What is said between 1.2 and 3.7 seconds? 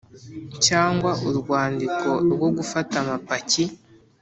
urwandiko rwo gufata amapaki